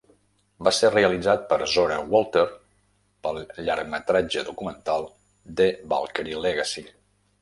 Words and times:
Va 0.67 0.71
ser 0.75 0.87
realitzat 0.93 1.43
per 1.51 1.67
Zora 1.73 1.97
Wolter 2.15 2.45
pel 3.27 3.37
llargmetratge 3.69 4.45
documental, 4.49 5.07
"The 5.61 5.69
Valkyrie 5.95 6.43
Legacy". 6.49 6.89